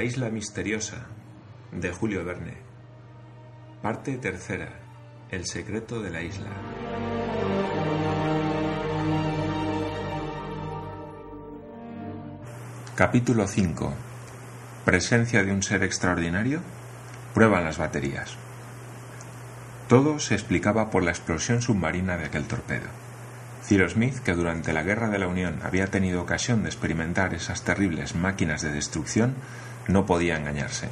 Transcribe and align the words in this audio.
La 0.00 0.04
isla 0.04 0.30
misteriosa 0.30 0.96
de 1.72 1.90
Julio 1.92 2.24
Verne. 2.24 2.54
Parte 3.82 4.16
tercera. 4.16 4.80
El 5.30 5.44
secreto 5.44 6.00
de 6.00 6.08
la 6.08 6.22
isla. 6.22 6.48
Capítulo 12.94 13.46
5. 13.46 13.92
Presencia 14.86 15.44
de 15.44 15.52
un 15.52 15.62
ser 15.62 15.82
extraordinario. 15.82 16.62
Prueban 17.34 17.64
las 17.64 17.76
baterías. 17.76 18.36
Todo 19.86 20.18
se 20.18 20.32
explicaba 20.32 20.88
por 20.88 21.02
la 21.02 21.10
explosión 21.10 21.60
submarina 21.60 22.16
de 22.16 22.24
aquel 22.24 22.46
torpedo. 22.46 22.88
Cyrus 23.62 23.92
Smith, 23.92 24.20
que 24.20 24.32
durante 24.32 24.72
la 24.72 24.82
Guerra 24.82 25.10
de 25.10 25.18
la 25.18 25.28
Unión 25.28 25.60
había 25.62 25.88
tenido 25.88 26.22
ocasión 26.22 26.62
de 26.62 26.70
experimentar 26.70 27.34
esas 27.34 27.64
terribles 27.64 28.14
máquinas 28.14 28.62
de 28.62 28.72
destrucción, 28.72 29.34
no 29.90 30.06
podía 30.06 30.38
engañarse. 30.38 30.88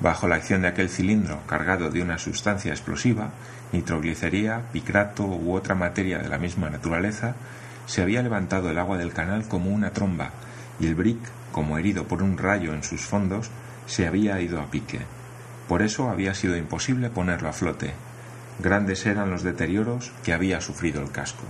Bajo 0.00 0.28
la 0.28 0.36
acción 0.36 0.62
de 0.62 0.68
aquel 0.68 0.88
cilindro 0.88 1.40
cargado 1.46 1.90
de 1.90 2.02
una 2.02 2.18
sustancia 2.18 2.72
explosiva, 2.72 3.30
nitroglicería, 3.72 4.62
picrato 4.72 5.24
u 5.24 5.54
otra 5.54 5.74
materia 5.74 6.18
de 6.18 6.28
la 6.28 6.38
misma 6.38 6.70
naturaleza, 6.70 7.34
se 7.86 8.02
había 8.02 8.22
levantado 8.22 8.70
el 8.70 8.78
agua 8.78 8.98
del 8.98 9.12
canal 9.12 9.46
como 9.48 9.70
una 9.70 9.92
tromba 9.92 10.30
y 10.80 10.86
el 10.86 10.94
brick, 10.94 11.20
como 11.52 11.78
herido 11.78 12.08
por 12.08 12.22
un 12.22 12.38
rayo 12.38 12.74
en 12.74 12.82
sus 12.82 13.02
fondos, 13.02 13.50
se 13.86 14.06
había 14.06 14.40
ido 14.40 14.60
a 14.60 14.70
pique. 14.70 15.00
Por 15.68 15.82
eso 15.82 16.08
había 16.08 16.34
sido 16.34 16.56
imposible 16.56 17.10
ponerlo 17.10 17.48
a 17.48 17.52
flote. 17.52 17.92
Grandes 18.58 19.06
eran 19.06 19.30
los 19.30 19.42
deterioros 19.42 20.12
que 20.24 20.32
había 20.32 20.60
sufrido 20.60 21.02
el 21.02 21.10
casco. 21.10 21.44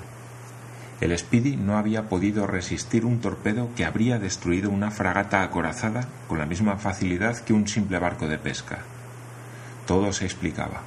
El 1.02 1.18
Speedy 1.18 1.56
no 1.56 1.78
había 1.78 2.08
podido 2.08 2.46
resistir 2.46 3.04
un 3.04 3.20
torpedo 3.20 3.70
que 3.74 3.84
habría 3.84 4.20
destruido 4.20 4.70
una 4.70 4.92
fragata 4.92 5.42
acorazada 5.42 6.06
con 6.28 6.38
la 6.38 6.46
misma 6.46 6.76
facilidad 6.76 7.38
que 7.38 7.52
un 7.52 7.66
simple 7.66 7.98
barco 7.98 8.28
de 8.28 8.38
pesca. 8.38 8.78
Todo 9.84 10.12
se 10.12 10.26
explicaba, 10.26 10.82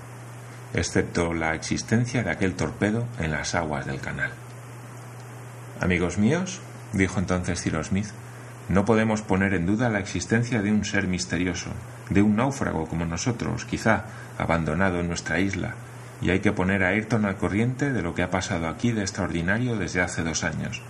excepto 0.74 1.34
la 1.34 1.54
existencia 1.54 2.24
de 2.24 2.32
aquel 2.32 2.56
torpedo 2.56 3.06
en 3.20 3.32
las 3.32 3.56
aguas 3.56 3.86
del 3.86 4.00
canal. 4.00 4.32
Amigos 5.82 6.18
míos, 6.18 6.62
dijo 6.94 7.20
entonces 7.20 7.62
Cyrus 7.62 7.88
Smith, 7.88 8.08
no 8.70 8.86
podemos 8.86 9.22
poner 9.22 9.54
en 9.54 9.66
duda 9.66 9.90
la 9.90 10.00
existencia 10.00 10.62
de 10.62 10.72
un 10.72 10.86
ser 10.86 11.08
misterioso, 11.10 11.72
de 12.10 12.22
un 12.22 12.38
náufrago 12.38 12.88
como 12.88 13.06
nosotros, 13.06 13.66
quizá 13.66 14.06
abandonado 14.38 15.02
en 15.02 15.10
nuestra 15.10 15.42
isla, 15.42 15.76
y 16.22 16.30
hay 16.30 16.40
que 16.40 16.52
poner 16.52 16.84
a 16.84 16.90
Ayrton 16.90 17.26
al 17.26 17.38
corriente 17.38 17.92
de 17.92 18.02
lo 18.02 18.16
que 18.16 18.24
ha 18.24 18.30
pasado 18.30 18.68
aquí 18.68 18.92
de 18.92 19.02
extraordinario 19.02 19.78
desde 19.78 20.02
hace 20.02 20.24
dos 20.24 20.44
años. 20.44 20.82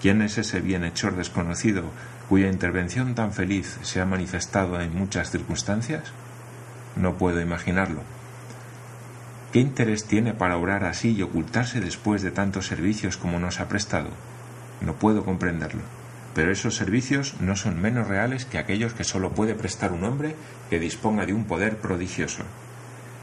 ¿Quién 0.00 0.20
es 0.22 0.36
ese 0.38 0.60
bienhechor 0.60 1.16
desconocido 1.16 1.84
cuya 2.28 2.48
intervención 2.48 3.14
tan 3.14 3.32
feliz 3.32 3.78
se 3.82 4.00
ha 4.00 4.04
manifestado 4.04 4.80
en 4.80 4.94
muchas 4.94 5.30
circunstancias? 5.30 6.12
No 6.96 7.16
puedo 7.16 7.40
imaginarlo. 7.40 8.02
¿Qué 9.52 9.60
interés 9.60 10.06
tiene 10.06 10.34
para 10.34 10.56
obrar 10.56 10.84
así 10.84 11.12
y 11.12 11.22
ocultarse 11.22 11.80
después 11.80 12.22
de 12.22 12.30
tantos 12.30 12.66
servicios 12.66 13.16
como 13.16 13.38
nos 13.38 13.60
ha 13.60 13.68
prestado? 13.68 14.08
No 14.80 14.94
puedo 14.94 15.24
comprenderlo. 15.24 15.82
Pero 16.34 16.50
esos 16.50 16.74
servicios 16.74 17.34
no 17.40 17.54
son 17.56 17.80
menos 17.80 18.08
reales 18.08 18.46
que 18.46 18.58
aquellos 18.58 18.94
que 18.94 19.04
solo 19.04 19.32
puede 19.32 19.54
prestar 19.54 19.92
un 19.92 20.04
hombre 20.04 20.34
que 20.70 20.80
disponga 20.80 21.26
de 21.26 21.34
un 21.34 21.44
poder 21.44 21.76
prodigioso. 21.76 22.44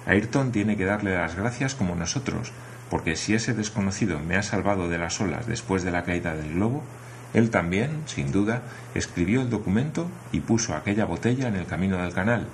Ayrton 0.10 0.52
tiene 0.52 0.76
que 0.76 0.86
darle 0.86 1.16
las 1.16 1.36
gracias 1.36 1.76
como 1.76 1.96
nosotros, 1.96 2.52
porque 2.90 3.16
si 3.16 3.36
ese 3.36 3.54
desconocido 3.54 4.20
me 4.20 4.38
ha 4.38 4.42
salvado 4.42 4.90
de 4.90 4.98
las 4.98 5.22
olas 5.22 5.46
después 5.46 5.84
de 5.84 5.92
la 5.92 6.04
caída 6.04 6.34
del 6.34 6.56
globo, 6.56 6.84
él 7.36 7.52
también, 7.52 8.02
sin 8.08 8.32
duda, 8.32 8.64
escribió 8.95 9.42
el 9.42 9.52
documento 9.52 10.10
y 10.32 10.39
puso 10.39 10.73
aquella 10.73 11.06
botella 11.06 11.48
en 11.48 11.56
el 11.56 11.67
camino 11.67 11.98
del 11.98 12.11
canal, 12.11 12.48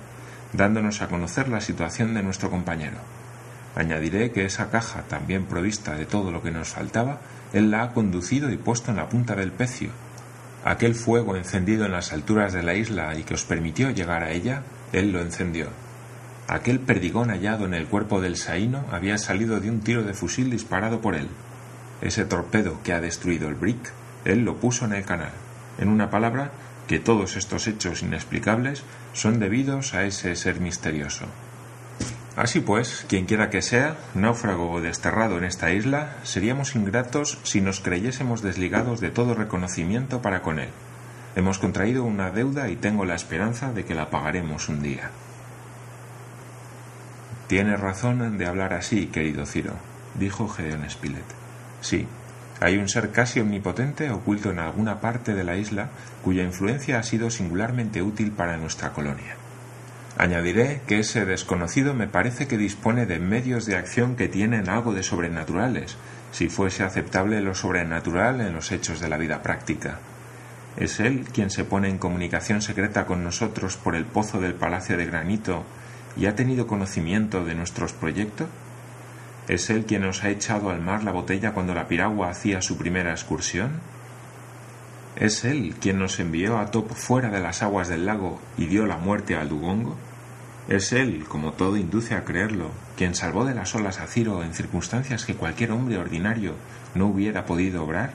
dándonos 0.52 1.00
a 1.00 1.08
conocer 1.08 1.48
la 1.48 1.62
situación 1.62 2.12
de 2.12 2.22
nuestro 2.22 2.50
compañero. 2.50 2.98
Añadiré 3.74 4.32
que 4.32 4.44
esa 4.44 4.70
caja, 4.70 5.04
también 5.08 5.46
provista 5.46 5.94
de 5.94 6.04
todo 6.04 6.30
lo 6.30 6.42
que 6.42 6.50
nos 6.50 6.68
faltaba, 6.68 7.20
él 7.54 7.70
la 7.70 7.84
ha 7.84 7.92
conducido 7.94 8.50
y 8.50 8.58
puesto 8.58 8.90
en 8.90 8.98
la 8.98 9.08
punta 9.08 9.34
del 9.34 9.52
pecio. 9.52 9.88
Aquel 10.62 10.94
fuego 10.94 11.36
encendido 11.36 11.86
en 11.86 11.92
las 11.92 12.12
alturas 12.12 12.52
de 12.52 12.62
la 12.62 12.74
isla 12.74 13.14
y 13.16 13.22
que 13.22 13.32
os 13.32 13.44
permitió 13.44 13.88
llegar 13.88 14.22
a 14.22 14.32
ella, 14.32 14.62
él 14.92 15.10
lo 15.10 15.20
encendió. 15.20 15.85
Aquel 16.48 16.78
perdigón 16.78 17.30
hallado 17.30 17.64
en 17.64 17.74
el 17.74 17.86
cuerpo 17.86 18.20
del 18.20 18.36
Saíno 18.36 18.84
había 18.92 19.18
salido 19.18 19.58
de 19.58 19.68
un 19.68 19.80
tiro 19.80 20.04
de 20.04 20.14
fusil 20.14 20.48
disparado 20.48 21.00
por 21.00 21.16
él. 21.16 21.28
Ese 22.00 22.24
torpedo 22.24 22.80
que 22.84 22.92
ha 22.92 23.00
destruido 23.00 23.48
el 23.48 23.56
Brick, 23.56 23.92
él 24.24 24.44
lo 24.44 24.56
puso 24.56 24.84
en 24.84 24.92
el 24.92 25.04
canal. 25.04 25.32
En 25.78 25.88
una 25.88 26.08
palabra, 26.08 26.52
que 26.86 27.00
todos 27.00 27.36
estos 27.36 27.66
hechos 27.66 28.02
inexplicables 28.02 28.84
son 29.12 29.40
debidos 29.40 29.94
a 29.94 30.04
ese 30.04 30.36
ser 30.36 30.60
misterioso. 30.60 31.26
Así 32.36 32.60
pues, 32.60 33.06
quien 33.08 33.24
quiera 33.24 33.50
que 33.50 33.62
sea, 33.62 33.96
náufrago 34.14 34.70
o 34.70 34.80
desterrado 34.80 35.38
en 35.38 35.44
esta 35.44 35.72
isla, 35.72 36.18
seríamos 36.22 36.76
ingratos 36.76 37.38
si 37.42 37.60
nos 37.60 37.80
creyésemos 37.80 38.42
desligados 38.42 39.00
de 39.00 39.10
todo 39.10 39.34
reconocimiento 39.34 40.22
para 40.22 40.42
con 40.42 40.58
él. 40.58 40.68
Hemos 41.34 41.58
contraído 41.58 42.04
una 42.04 42.30
deuda 42.30 42.68
y 42.68 42.76
tengo 42.76 43.04
la 43.04 43.14
esperanza 43.14 43.72
de 43.72 43.84
que 43.84 43.94
la 43.94 44.10
pagaremos 44.10 44.68
un 44.68 44.82
día. 44.82 45.10
Tienes 47.46 47.78
razón 47.78 48.38
de 48.38 48.46
hablar 48.46 48.74
así, 48.74 49.06
querido 49.06 49.46
Ciro, 49.46 49.74
dijo 50.18 50.48
Gedeón 50.48 50.88
Spilett. 50.90 51.24
Sí, 51.80 52.08
hay 52.60 52.76
un 52.76 52.88
ser 52.88 53.12
casi 53.12 53.38
omnipotente 53.38 54.10
oculto 54.10 54.50
en 54.50 54.58
alguna 54.58 55.00
parte 55.00 55.32
de 55.32 55.44
la 55.44 55.56
isla 55.56 55.90
cuya 56.24 56.42
influencia 56.42 56.98
ha 56.98 57.04
sido 57.04 57.30
singularmente 57.30 58.02
útil 58.02 58.32
para 58.32 58.56
nuestra 58.56 58.92
colonia. 58.92 59.36
Añadiré 60.18 60.80
que 60.88 60.98
ese 60.98 61.24
desconocido 61.24 61.94
me 61.94 62.08
parece 62.08 62.48
que 62.48 62.58
dispone 62.58 63.06
de 63.06 63.20
medios 63.20 63.64
de 63.64 63.76
acción 63.76 64.16
que 64.16 64.28
tienen 64.28 64.68
algo 64.68 64.92
de 64.92 65.04
sobrenaturales, 65.04 65.96
si 66.32 66.48
fuese 66.48 66.82
aceptable 66.82 67.40
lo 67.42 67.54
sobrenatural 67.54 68.40
en 68.40 68.54
los 68.54 68.72
hechos 68.72 68.98
de 68.98 69.08
la 69.08 69.18
vida 69.18 69.42
práctica. 69.42 69.98
¿Es 70.76 70.98
él 70.98 71.26
quien 71.32 71.50
se 71.50 71.64
pone 71.64 71.90
en 71.90 71.98
comunicación 71.98 72.60
secreta 72.60 73.06
con 73.06 73.22
nosotros 73.22 73.76
por 73.76 73.94
el 73.94 74.04
pozo 74.04 74.40
del 74.40 74.54
Palacio 74.54 74.96
de 74.96 75.06
Granito 75.06 75.64
y 76.16 76.26
ha 76.26 76.34
tenido 76.34 76.66
conocimiento 76.66 77.44
de 77.44 77.54
nuestros 77.54 77.92
proyectos? 77.92 78.48
¿Es 79.48 79.70
él 79.70 79.84
quien 79.86 80.02
nos 80.02 80.24
ha 80.24 80.30
echado 80.30 80.70
al 80.70 80.80
mar 80.80 81.04
la 81.04 81.12
botella 81.12 81.52
cuando 81.52 81.74
la 81.74 81.86
piragua 81.86 82.30
hacía 82.30 82.62
su 82.62 82.76
primera 82.76 83.12
excursión? 83.12 83.80
¿Es 85.14 85.44
él 85.44 85.74
quien 85.80 85.98
nos 85.98 86.18
envió 86.18 86.58
a 86.58 86.70
Top 86.70 86.92
fuera 86.92 87.30
de 87.30 87.40
las 87.40 87.62
aguas 87.62 87.88
del 87.88 88.06
lago 88.06 88.40
y 88.58 88.66
dio 88.66 88.86
la 88.86 88.96
muerte 88.96 89.36
al 89.36 89.48
Dugongo? 89.48 89.96
¿Es 90.68 90.92
él, 90.92 91.24
como 91.28 91.52
todo 91.52 91.76
induce 91.76 92.14
a 92.14 92.24
creerlo, 92.24 92.70
quien 92.96 93.14
salvó 93.14 93.44
de 93.44 93.54
las 93.54 93.74
olas 93.76 94.00
a 94.00 94.08
Ciro 94.08 94.42
en 94.42 94.52
circunstancias 94.52 95.24
que 95.24 95.36
cualquier 95.36 95.70
hombre 95.70 95.96
ordinario 95.96 96.54
no 96.94 97.06
hubiera 97.06 97.46
podido 97.46 97.84
obrar? 97.84 98.14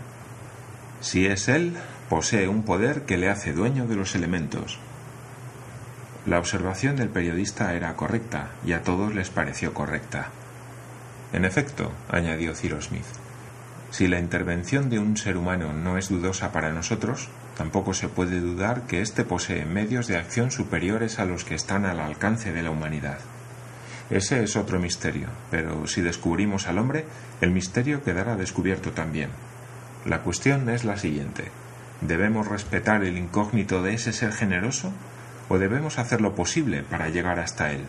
Si 1.00 1.26
es 1.26 1.48
él, 1.48 1.76
posee 2.10 2.50
un 2.50 2.64
poder 2.64 3.04
que 3.04 3.18
le 3.18 3.30
hace 3.30 3.54
dueño 3.54 3.88
de 3.88 3.96
los 3.96 4.16
elementos, 4.16 4.80
la 6.26 6.38
observación 6.38 6.96
del 6.96 7.10
periodista 7.10 7.74
era 7.74 7.96
correcta 7.96 8.50
y 8.66 8.74
a 8.74 8.84
todos 8.84 9.16
les 9.16 9.30
pareció 9.30 9.74
correcta. 9.74 10.30
En 11.34 11.46
efecto, 11.46 11.92
añadió 12.10 12.54
Cyrus 12.54 12.86
Smith, 12.86 13.06
si 13.90 14.08
la 14.08 14.20
intervención 14.20 14.90
de 14.90 15.00
un 15.00 15.18
ser 15.18 15.36
humano 15.36 15.74
no 15.74 15.98
es 15.98 16.10
dudosa 16.10 16.52
para 16.52 16.72
nosotros, 16.72 17.28
tampoco 17.58 17.94
se 17.94 18.08
puede 18.08 18.40
dudar 18.40 18.84
que 18.84 19.02
éste 19.02 19.26
posee 19.26 19.66
medios 19.66 20.08
de 20.08 20.18
acción 20.18 20.50
superiores 20.52 21.20
a 21.20 21.26
los 21.26 21.44
que 21.44 21.56
están 21.56 21.86
al 21.86 22.00
alcance 22.00 22.54
de 22.54 22.64
la 22.64 22.70
humanidad. 22.70 23.18
Ese 24.10 24.44
es 24.44 24.56
otro 24.56 24.80
misterio, 24.80 25.28
pero 25.50 25.88
si 25.88 26.02
descubrimos 26.02 26.68
al 26.68 26.78
hombre, 26.78 27.06
el 27.42 27.52
misterio 27.52 28.04
quedará 28.04 28.36
descubierto 28.36 28.92
también. 28.92 29.30
La 30.06 30.22
cuestión 30.22 30.70
es 30.70 30.84
la 30.86 30.98
siguiente. 30.98 31.46
¿Debemos 32.02 32.48
respetar 32.48 33.04
el 33.04 33.18
incógnito 33.18 33.84
de 33.84 33.94
ese 33.94 34.14
ser 34.14 34.32
generoso 34.34 34.94
o 35.52 35.60
debemos 35.60 36.00
hacer 36.00 36.22
lo 36.22 36.34
posible 36.34 36.82
para 36.82 37.10
llegar 37.10 37.38
hasta 37.38 37.74
él. 37.74 37.82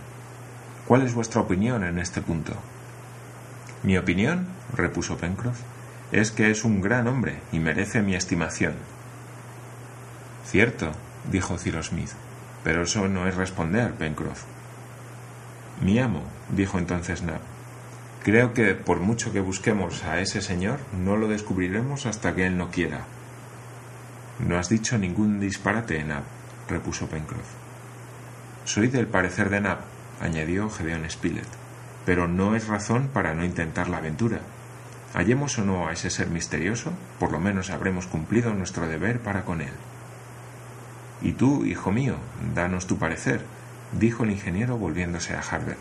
¿Cuál 0.84 1.02
es 1.02 1.14
vuestra 1.14 1.42
opinión 1.42 1.84
en 1.84 2.00
este 2.00 2.20
punto? 2.20 2.54
Mi 3.84 3.96
opinión, 3.96 4.48
repuso 4.74 5.16
Pencroff, 5.16 5.60
es 6.10 6.32
que 6.32 6.50
es 6.50 6.64
un 6.64 6.80
gran 6.80 7.06
hombre 7.06 7.38
y 7.52 7.60
merece 7.60 8.02
mi 8.02 8.16
estimación. 8.16 8.74
Cierto, 10.44 10.90
dijo 11.30 11.56
Cyrus 11.56 11.86
Smith, 11.86 12.10
pero 12.64 12.82
eso 12.82 13.06
no 13.06 13.28
es 13.28 13.36
responder, 13.36 13.92
Pencroff. 13.92 14.42
Mi 15.80 16.00
amo, 16.00 16.24
dijo 16.50 16.78
entonces 16.78 17.22
Nab, 17.22 17.42
creo 18.24 18.54
que 18.54 18.74
por 18.74 18.98
mucho 18.98 19.32
que 19.32 19.40
busquemos 19.40 20.02
a 20.02 20.18
ese 20.18 20.40
señor, 20.40 20.80
no 21.00 21.16
lo 21.16 21.28
descubriremos 21.28 22.06
hasta 22.06 22.34
que 22.34 22.44
él 22.44 22.58
no 22.58 22.72
quiera. 22.72 23.04
No 24.40 24.58
has 24.58 24.68
dicho 24.68 24.98
ningún 24.98 25.38
disparate, 25.38 26.02
Nab, 26.02 26.24
repuso 26.72 27.06
Pencroff. 27.06 27.46
Soy 28.64 28.88
del 28.88 29.06
parecer 29.06 29.50
de 29.50 29.60
Nab, 29.60 29.80
añadió 30.20 30.70
Gedeón 30.70 31.08
Spilett, 31.08 31.46
pero 32.06 32.28
no 32.28 32.56
es 32.56 32.66
razón 32.66 33.10
para 33.12 33.34
no 33.34 33.44
intentar 33.44 33.88
la 33.88 33.98
aventura. 33.98 34.40
Hallemos 35.14 35.58
o 35.58 35.64
no 35.64 35.86
a 35.86 35.92
ese 35.92 36.08
ser 36.08 36.28
misterioso, 36.28 36.92
por 37.18 37.30
lo 37.30 37.38
menos 37.38 37.70
habremos 37.70 38.06
cumplido 38.06 38.54
nuestro 38.54 38.88
deber 38.88 39.20
para 39.20 39.44
con 39.44 39.60
él. 39.60 39.74
Y 41.20 41.32
tú, 41.32 41.64
hijo 41.66 41.92
mío, 41.92 42.16
danos 42.54 42.86
tu 42.86 42.96
parecer, 42.96 43.42
dijo 43.92 44.24
el 44.24 44.30
ingeniero 44.30 44.78
volviéndose 44.78 45.34
a 45.34 45.40
Harbert. 45.40 45.78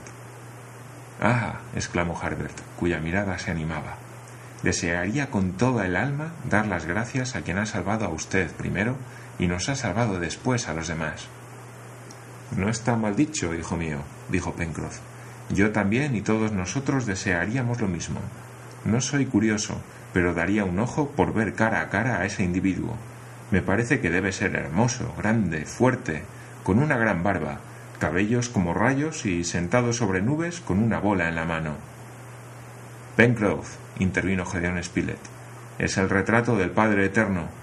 Ah, 1.22 1.62
exclamó 1.76 2.20
Harbert, 2.22 2.60
cuya 2.78 3.00
mirada 3.00 3.40
se 3.40 3.52
animaba. 3.52 3.96
Desearía 4.64 5.32
con 5.32 5.54
toda 5.54 5.86
el 5.86 5.96
alma 5.96 6.34
dar 6.50 6.68
las 6.68 6.86
gracias 6.86 7.36
a 7.36 7.42
quien 7.42 7.58
ha 7.58 7.66
salvado 7.66 8.06
a 8.06 8.10
usted 8.10 8.52
primero 8.52 8.98
y 9.42 9.48
nos 9.48 9.68
ha 9.68 9.76
salvado 9.76 10.20
después 10.20 10.70
a 10.70 10.74
los 10.74 10.88
demás. 10.88 11.28
No 12.56 12.70
está 12.70 12.96
mal 12.96 13.16
dicho, 13.16 13.54
hijo 13.54 13.76
mío, 13.76 13.98
dijo 14.30 14.54
Pencroff. 14.54 15.00
Yo 15.50 15.72
también 15.72 16.16
y 16.16 16.22
todos 16.22 16.52
nosotros 16.52 17.06
desearíamos 17.06 17.82
lo 17.82 17.88
mismo. 17.88 18.20
No 18.86 19.02
soy 19.02 19.26
curioso, 19.26 19.82
pero 20.14 20.34
daría 20.34 20.64
un 20.64 20.80
ojo 20.80 21.10
por 21.10 21.34
ver 21.34 21.56
cara 21.56 21.82
a 21.82 21.90
cara 21.90 22.20
a 22.20 22.26
ese 22.26 22.44
individuo. 22.44 22.96
Me 23.50 23.62
parece 23.62 24.00
que 24.00 24.12
debe 24.12 24.32
ser 24.32 24.56
hermoso, 24.56 25.14
grande, 25.18 25.66
fuerte, 25.66 26.24
con 26.64 26.80
una 26.80 26.98
gran 26.98 27.24
barba, 27.24 27.60
cabellos 28.00 28.48
como 28.48 28.74
rayos 28.74 29.26
y 29.26 29.44
sentado 29.44 29.92
sobre 29.92 30.22
nubes 30.22 30.62
con 30.62 30.80
una 30.80 31.00
bola 31.00 31.28
en 31.28 31.36
la 31.36 31.46
mano. 31.46 31.76
Pencroff, 33.16 33.76
intervino 33.98 34.46
Gedeón 34.46 34.82
Spilett, 34.84 35.20
es 35.80 35.98
el 35.98 36.10
retrato 36.10 36.56
del 36.56 36.72
Padre 36.72 37.06
Eterno. 37.06 37.61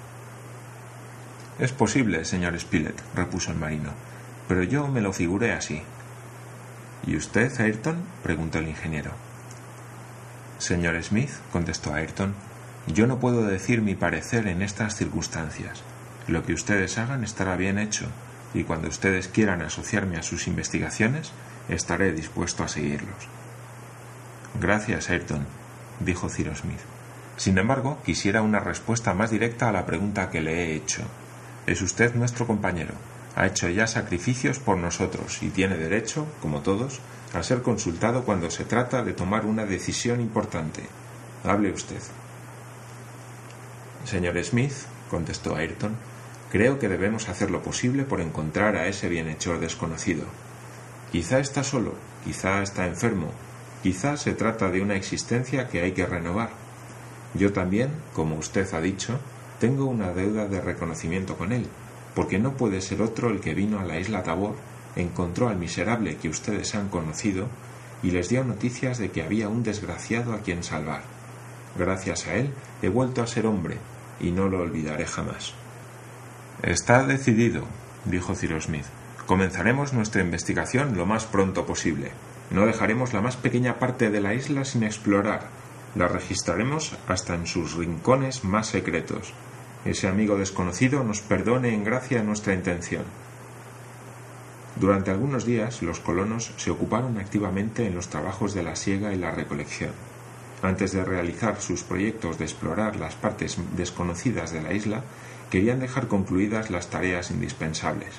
Es 1.58 1.72
posible, 1.72 2.24
señor 2.24 2.58
Spilett, 2.58 3.02
repuso 3.16 3.50
el 3.50 3.58
marino, 3.58 3.90
pero 4.46 4.62
yo 4.62 4.86
me 4.86 5.00
lo 5.00 5.12
figuré 5.12 5.52
así. 5.52 5.82
¿Y 7.06 7.16
usted, 7.16 7.60
Ayrton? 7.60 8.04
preguntó 8.22 8.58
el 8.58 8.68
ingeniero. 8.68 9.10
Señor 10.58 11.02
Smith, 11.02 11.30
contestó 11.52 11.92
Ayrton, 11.92 12.34
yo 12.86 13.06
no 13.06 13.18
puedo 13.18 13.44
decir 13.44 13.82
mi 13.82 13.94
parecer 13.94 14.46
en 14.46 14.62
estas 14.62 14.94
circunstancias. 14.96 15.82
Lo 16.28 16.44
que 16.44 16.52
ustedes 16.52 16.96
hagan 16.98 17.24
estará 17.24 17.56
bien 17.56 17.78
hecho, 17.78 18.06
y 18.54 18.64
cuando 18.64 18.88
ustedes 18.88 19.28
quieran 19.28 19.62
asociarme 19.62 20.16
a 20.16 20.22
sus 20.22 20.46
investigaciones, 20.46 21.32
estaré 21.68 22.12
dispuesto 22.12 22.62
a 22.62 22.68
seguirlos. 22.68 23.28
Gracias, 24.60 25.10
Ayrton, 25.10 25.46
dijo 26.00 26.28
Cyrus 26.28 26.58
Smith. 26.58 26.80
Sin 27.36 27.58
embargo, 27.58 27.98
quisiera 28.04 28.42
una 28.42 28.60
respuesta 28.60 29.14
más 29.14 29.30
directa 29.30 29.68
a 29.68 29.72
la 29.72 29.86
pregunta 29.86 30.30
que 30.30 30.40
le 30.40 30.52
he 30.52 30.74
hecho. 30.76 31.02
Es 31.68 31.82
usted 31.82 32.14
nuestro 32.14 32.46
compañero. 32.46 32.94
Ha 33.36 33.46
hecho 33.46 33.68
ya 33.68 33.86
sacrificios 33.86 34.58
por 34.58 34.78
nosotros 34.78 35.42
y 35.42 35.50
tiene 35.50 35.76
derecho, 35.76 36.26
como 36.40 36.62
todos, 36.62 36.98
a 37.34 37.42
ser 37.42 37.60
consultado 37.60 38.24
cuando 38.24 38.50
se 38.50 38.64
trata 38.64 39.04
de 39.04 39.12
tomar 39.12 39.44
una 39.44 39.66
decisión 39.66 40.22
importante. 40.22 40.82
Hable 41.44 41.70
usted. 41.70 42.00
Señor 44.06 44.42
Smith, 44.42 44.72
contestó 45.10 45.56
Ayrton, 45.56 45.94
creo 46.50 46.78
que 46.78 46.88
debemos 46.88 47.28
hacer 47.28 47.50
lo 47.50 47.62
posible 47.62 48.04
por 48.04 48.22
encontrar 48.22 48.74
a 48.74 48.86
ese 48.86 49.10
bienhechor 49.10 49.60
desconocido. 49.60 50.24
Quizá 51.12 51.38
está 51.38 51.62
solo, 51.62 51.96
quizá 52.24 52.62
está 52.62 52.86
enfermo, 52.86 53.30
quizá 53.82 54.16
se 54.16 54.32
trata 54.32 54.70
de 54.70 54.80
una 54.80 54.96
existencia 54.96 55.68
que 55.68 55.82
hay 55.82 55.92
que 55.92 56.06
renovar. 56.06 56.48
Yo 57.34 57.52
también, 57.52 57.90
como 58.14 58.36
usted 58.36 58.72
ha 58.72 58.80
dicho, 58.80 59.20
tengo 59.60 59.86
una 59.86 60.12
deuda 60.12 60.46
de 60.46 60.60
reconocimiento 60.60 61.36
con 61.36 61.52
él, 61.52 61.66
porque 62.14 62.38
no 62.38 62.54
puede 62.54 62.80
ser 62.80 63.02
otro 63.02 63.30
el 63.30 63.40
que 63.40 63.54
vino 63.54 63.78
a 63.78 63.84
la 63.84 63.98
isla 63.98 64.22
Tabor, 64.22 64.56
encontró 64.96 65.48
al 65.48 65.56
miserable 65.56 66.16
que 66.16 66.28
ustedes 66.28 66.74
han 66.74 66.88
conocido 66.88 67.48
y 68.02 68.10
les 68.10 68.28
dio 68.28 68.44
noticias 68.44 68.98
de 68.98 69.10
que 69.10 69.22
había 69.22 69.48
un 69.48 69.62
desgraciado 69.62 70.32
a 70.32 70.40
quien 70.40 70.62
salvar. 70.62 71.02
Gracias 71.78 72.26
a 72.26 72.34
él 72.34 72.52
he 72.82 72.88
vuelto 72.88 73.22
a 73.22 73.26
ser 73.26 73.46
hombre, 73.46 73.78
y 74.20 74.30
no 74.30 74.48
lo 74.48 74.60
olvidaré 74.60 75.06
jamás. 75.06 75.54
Está 76.62 77.04
decidido, 77.04 77.64
dijo 78.04 78.34
Cyrus 78.34 78.64
Smith. 78.64 78.86
Comenzaremos 79.26 79.92
nuestra 79.92 80.22
investigación 80.22 80.96
lo 80.96 81.06
más 81.06 81.26
pronto 81.26 81.66
posible. 81.66 82.10
No 82.50 82.66
dejaremos 82.66 83.12
la 83.12 83.20
más 83.20 83.36
pequeña 83.36 83.78
parte 83.78 84.10
de 84.10 84.20
la 84.20 84.34
isla 84.34 84.64
sin 84.64 84.82
explorar. 84.82 85.48
La 85.94 86.08
registraremos 86.08 86.96
hasta 87.06 87.34
en 87.34 87.46
sus 87.46 87.74
rincones 87.74 88.44
más 88.44 88.68
secretos. 88.68 89.34
Ese 89.84 90.08
amigo 90.08 90.36
desconocido 90.36 91.04
nos 91.04 91.20
perdone 91.20 91.72
en 91.72 91.84
gracia 91.84 92.22
nuestra 92.22 92.54
intención. 92.54 93.04
Durante 94.76 95.10
algunos 95.10 95.44
días 95.44 95.82
los 95.82 96.00
colonos 96.00 96.52
se 96.56 96.70
ocuparon 96.70 97.18
activamente 97.18 97.86
en 97.86 97.94
los 97.94 98.08
trabajos 98.08 98.54
de 98.54 98.62
la 98.62 98.76
siega 98.76 99.12
y 99.12 99.18
la 99.18 99.30
recolección. 99.30 99.92
Antes 100.62 100.92
de 100.92 101.04
realizar 101.04 101.60
sus 101.60 101.82
proyectos 101.82 102.38
de 102.38 102.44
explorar 102.44 102.96
las 102.96 103.14
partes 103.14 103.58
desconocidas 103.76 104.52
de 104.52 104.62
la 104.62 104.72
isla, 104.72 105.02
querían 105.50 105.80
dejar 105.80 106.08
concluidas 106.08 106.70
las 106.70 106.90
tareas 106.90 107.30
indispensables. 107.30 108.14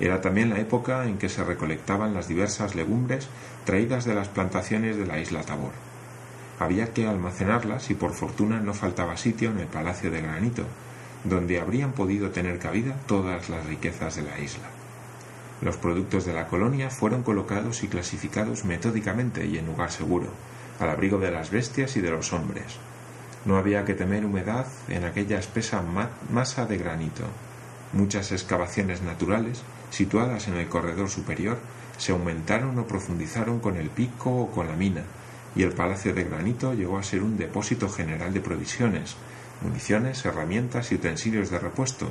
Era 0.00 0.20
también 0.20 0.50
la 0.50 0.58
época 0.58 1.06
en 1.06 1.18
que 1.18 1.28
se 1.28 1.44
recolectaban 1.44 2.14
las 2.14 2.28
diversas 2.28 2.74
legumbres 2.74 3.28
traídas 3.64 4.04
de 4.04 4.14
las 4.14 4.28
plantaciones 4.28 4.96
de 4.96 5.06
la 5.06 5.18
isla 5.20 5.42
Tabor. 5.42 5.72
Había 6.58 6.92
que 6.92 7.06
almacenarlas 7.06 7.90
y 7.90 7.94
por 7.94 8.12
fortuna 8.12 8.60
no 8.60 8.74
faltaba 8.74 9.16
sitio 9.16 9.50
en 9.50 9.58
el 9.58 9.66
Palacio 9.66 10.10
de 10.10 10.22
Granito, 10.22 10.64
donde 11.24 11.58
habrían 11.58 11.92
podido 11.92 12.30
tener 12.30 12.58
cabida 12.58 12.96
todas 13.06 13.48
las 13.48 13.66
riquezas 13.66 14.16
de 14.16 14.22
la 14.22 14.38
isla. 14.38 14.68
Los 15.60 15.76
productos 15.76 16.26
de 16.26 16.32
la 16.32 16.46
colonia 16.46 16.90
fueron 16.90 17.22
colocados 17.22 17.82
y 17.82 17.88
clasificados 17.88 18.64
metódicamente 18.64 19.46
y 19.46 19.58
en 19.58 19.66
lugar 19.66 19.90
seguro, 19.90 20.28
al 20.78 20.90
abrigo 20.90 21.18
de 21.18 21.30
las 21.30 21.50
bestias 21.50 21.96
y 21.96 22.00
de 22.00 22.10
los 22.10 22.32
hombres. 22.32 22.78
No 23.44 23.56
había 23.56 23.84
que 23.84 23.94
temer 23.94 24.24
humedad 24.24 24.66
en 24.88 25.04
aquella 25.04 25.38
espesa 25.38 25.82
masa 26.30 26.66
de 26.66 26.78
granito. 26.78 27.24
Muchas 27.92 28.32
excavaciones 28.32 29.02
naturales, 29.02 29.62
situadas 29.90 30.48
en 30.48 30.54
el 30.54 30.68
corredor 30.68 31.08
superior, 31.08 31.58
se 31.96 32.12
aumentaron 32.12 32.78
o 32.78 32.86
profundizaron 32.86 33.60
con 33.60 33.76
el 33.76 33.88
pico 33.88 34.30
o 34.30 34.50
con 34.50 34.66
la 34.66 34.76
mina, 34.76 35.02
y 35.56 35.62
el 35.62 35.72
palacio 35.72 36.14
de 36.14 36.24
granito 36.24 36.74
llegó 36.74 36.98
a 36.98 37.02
ser 37.02 37.22
un 37.22 37.36
depósito 37.36 37.88
general 37.88 38.32
de 38.32 38.40
provisiones, 38.40 39.16
municiones, 39.62 40.24
herramientas 40.24 40.90
y 40.90 40.96
utensilios 40.96 41.50
de 41.50 41.58
repuesto, 41.58 42.10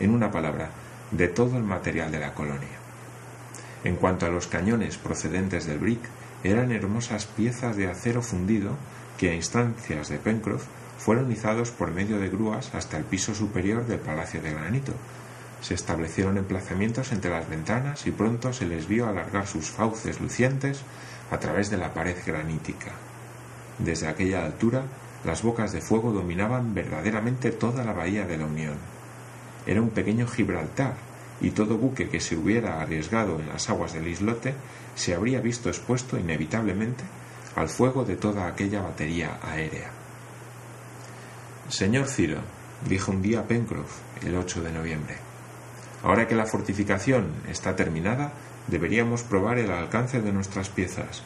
en 0.00 0.10
una 0.10 0.30
palabra, 0.30 0.70
de 1.10 1.28
todo 1.28 1.56
el 1.56 1.62
material 1.62 2.10
de 2.10 2.20
la 2.20 2.34
colonia. 2.34 2.78
En 3.84 3.96
cuanto 3.96 4.26
a 4.26 4.30
los 4.30 4.46
cañones 4.46 4.98
procedentes 4.98 5.66
del 5.66 5.78
Brick, 5.78 6.00
eran 6.42 6.72
hermosas 6.72 7.26
piezas 7.26 7.76
de 7.76 7.88
acero 7.88 8.22
fundido 8.22 8.76
que 9.18 9.30
a 9.30 9.34
instancias 9.34 10.08
de 10.08 10.18
Pencroff 10.18 10.64
fueron 10.98 11.30
izados 11.30 11.70
por 11.70 11.92
medio 11.92 12.18
de 12.18 12.28
grúas 12.28 12.74
hasta 12.74 12.96
el 12.96 13.04
piso 13.04 13.34
superior 13.34 13.86
del 13.86 13.98
Palacio 13.98 14.40
de 14.42 14.52
Granito. 14.52 14.92
Se 15.60 15.74
establecieron 15.74 16.36
emplazamientos 16.36 17.12
entre 17.12 17.30
las 17.30 17.48
ventanas 17.48 18.06
y 18.06 18.10
pronto 18.10 18.52
se 18.52 18.66
les 18.66 18.88
vio 18.88 19.06
alargar 19.06 19.46
sus 19.46 19.70
fauces 19.70 20.20
lucientes 20.20 20.82
a 21.30 21.38
través 21.38 21.70
de 21.70 21.76
la 21.76 21.92
pared 21.92 22.16
granítica. 22.24 22.92
Desde 23.78 24.08
aquella 24.08 24.44
altura, 24.44 24.84
las 25.24 25.42
bocas 25.42 25.72
de 25.72 25.80
fuego 25.80 26.12
dominaban 26.12 26.74
verdaderamente 26.74 27.50
toda 27.50 27.84
la 27.84 27.92
bahía 27.92 28.26
de 28.26 28.38
la 28.38 28.46
Unión. 28.46 28.76
Era 29.66 29.82
un 29.82 29.90
pequeño 29.90 30.26
Gibraltar, 30.26 30.94
y 31.40 31.50
todo 31.50 31.76
buque 31.76 32.08
que 32.08 32.20
se 32.20 32.36
hubiera 32.36 32.80
arriesgado 32.80 33.38
en 33.38 33.48
las 33.48 33.68
aguas 33.68 33.92
del 33.92 34.08
islote 34.08 34.54
se 34.94 35.14
habría 35.14 35.40
visto 35.40 35.68
expuesto 35.68 36.18
inevitablemente 36.18 37.04
al 37.56 37.68
fuego 37.68 38.04
de 38.04 38.16
toda 38.16 38.46
aquella 38.46 38.82
batería 38.82 39.38
aérea. 39.42 39.90
Señor 41.68 42.06
Ciro, 42.06 42.40
dijo 42.88 43.12
un 43.12 43.22
día 43.22 43.46
Pencroff 43.46 43.98
el 44.22 44.36
8 44.36 44.62
de 44.62 44.72
noviembre, 44.72 45.16
ahora 46.02 46.26
que 46.26 46.34
la 46.34 46.46
fortificación 46.46 47.32
está 47.48 47.74
terminada, 47.74 48.32
deberíamos 48.68 49.22
probar 49.22 49.58
el 49.58 49.70
alcance 49.70 50.20
de 50.20 50.32
nuestras 50.32 50.68
piezas. 50.68 51.22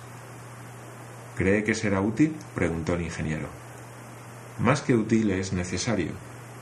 ¿Cree 1.36 1.64
que 1.64 1.74
será 1.74 2.00
útil? 2.00 2.36
preguntó 2.54 2.94
el 2.94 3.02
ingeniero. 3.02 3.48
Más 4.58 4.82
que 4.82 4.94
útil 4.94 5.30
es 5.30 5.52
necesario. 5.52 6.12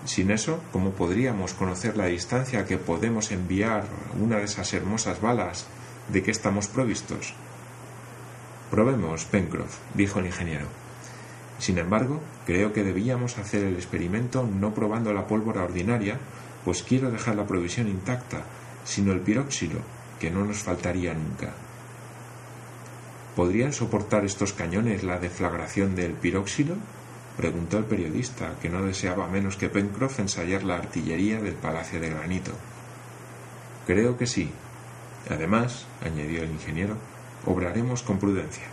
Sin 0.05 0.31
eso, 0.31 0.63
¿cómo 0.73 0.93
podríamos 0.93 1.53
conocer 1.53 1.97
la 1.97 2.07
distancia 2.07 2.65
que 2.65 2.79
podemos 2.79 3.33
enviar 3.33 3.85
una 4.21 4.37
de 4.37 4.45
esas 4.45 4.73
hermosas 4.73 5.21
balas 5.21 5.67
de 6.09 6.23
que 6.23 6.31
estamos 6.31 6.69
provistos? 6.69 7.35
Probemos, 8.71 9.25
Pencroff, 9.25 9.79
dijo 9.95 10.21
el 10.21 10.27
ingeniero. 10.27 10.67
Sin 11.59 11.79
embargo, 11.79 12.21
creo 12.47 12.73
que 12.73 12.85
debíamos 12.85 13.39
hacer 13.39 13.65
el 13.65 13.75
experimento 13.75 14.47
no 14.47 14.75
probando 14.75 15.13
la 15.13 15.27
pólvora 15.27 15.65
ordinaria, 15.65 16.19
pues 16.65 16.85
quiero 16.85 17.11
dejar 17.11 17.35
la 17.35 17.47
provisión 17.47 17.89
intacta, 17.89 18.43
sino 18.85 19.11
el 19.13 19.21
piróxilo, 19.21 19.81
que 20.19 20.31
no 20.31 20.45
nos 20.45 20.59
faltaría 20.59 21.15
nunca. 21.15 21.53
¿Podrían 23.37 23.73
soportar 23.73 24.25
estos 24.25 24.53
cañones 24.53 25.05
la 25.05 25.19
deflagración 25.19 25.95
del 25.95 26.13
piróxilo? 26.13 26.75
preguntó 27.37 27.79
el 27.79 27.85
periodista, 27.85 28.57
que 28.61 28.69
no 28.69 28.83
deseaba 28.83 29.29
menos 29.29 29.57
que 29.57 29.69
Pencroff 29.69 30.19
ensayar 30.19 30.65
la 30.65 30.75
artillería 30.75 31.41
del 31.41 31.55
Palacio 31.55 32.01
de 32.01 32.11
Granito. 32.11 32.51
Creo 33.87 34.19
que 34.19 34.27
sí. 34.27 34.51
Además, 35.31 35.87
añadió 36.05 36.43
el 36.43 36.51
ingeniero, 36.51 36.97
obraremos 37.47 38.03
con 38.03 38.19
prudencia. 38.19 38.65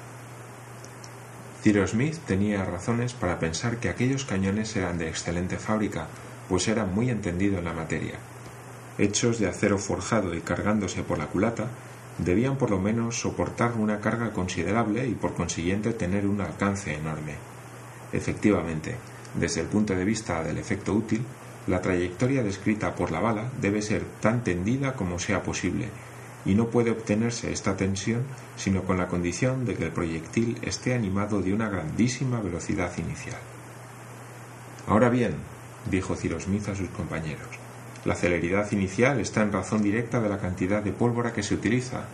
Cyrus 1.61 1.91
Smith 1.91 2.17
tenía 2.25 2.65
razones 2.65 3.13
para 3.13 3.39
pensar 3.39 3.77
que 3.77 3.89
aquellos 3.89 4.25
cañones 4.25 4.75
eran 4.75 4.97
de 4.97 5.09
excelente 5.09 5.57
fábrica, 5.57 6.07
pues 6.49 6.67
era 6.67 6.85
muy 6.85 7.09
entendido 7.11 7.59
en 7.59 7.65
la 7.65 7.73
materia. 7.73 8.15
Hechos 8.97 9.39
de 9.39 9.47
acero 9.47 9.77
forjado 9.77 10.33
y 10.33 10.41
cargándose 10.41 11.03
por 11.03 11.17
la 11.17 11.27
culata, 11.27 11.67
debían 12.17 12.57
por 12.57 12.71
lo 12.71 12.79
menos 12.79 13.19
soportar 13.19 13.73
una 13.73 13.99
carga 13.99 14.31
considerable 14.31 15.05
y 15.07 15.13
por 15.13 15.33
consiguiente 15.33 15.93
tener 15.93 16.25
un 16.25 16.41
alcance 16.41 16.93
enorme. 16.93 17.35
Efectivamente, 18.13 18.95
desde 19.33 19.61
el 19.61 19.67
punto 19.67 19.93
de 19.95 20.05
vista 20.05 20.43
del 20.43 20.57
efecto 20.57 20.93
útil, 20.93 21.25
la 21.67 21.81
trayectoria 21.81 22.43
descrita 22.43 22.95
por 22.95 23.11
la 23.11 23.19
bala 23.19 23.49
debe 23.59 23.81
ser 23.81 24.03
tan 24.21 24.43
tendida 24.43 24.93
como 24.93 25.19
sea 25.19 25.43
posible, 25.43 25.89
y 26.45 26.53
no 26.53 26.67
puede 26.67 26.91
obtenerse 26.91 27.51
esta 27.51 27.75
tensión 27.75 28.23
sino 28.55 28.83
con 28.83 28.97
la 28.97 29.07
condición 29.07 29.65
de 29.65 29.75
que 29.75 29.85
el 29.85 29.91
proyectil 29.91 30.57
esté 30.61 30.93
animado 30.93 31.41
de 31.41 31.53
una 31.53 31.69
grandísima 31.69 32.39
velocidad 32.39 32.91
inicial. 32.97 33.39
Ahora 34.87 35.09
bien, 35.09 35.33
dijo 35.89 36.15
Cyrus 36.15 36.43
Smith 36.43 36.69
a 36.69 36.75
sus 36.75 36.89
compañeros, 36.89 37.49
la 38.05 38.15
celeridad 38.15 38.71
inicial 38.71 39.19
está 39.19 39.41
en 39.41 39.51
razón 39.51 39.81
directa 39.81 40.21
de 40.21 40.29
la 40.29 40.37
cantidad 40.37 40.83
de 40.83 40.91
pólvora 40.91 41.33
que 41.33 41.41
se 41.41 41.55
utiliza. 41.55 42.05